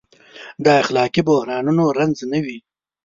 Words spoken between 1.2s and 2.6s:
بحرانونو رنځ نه وي.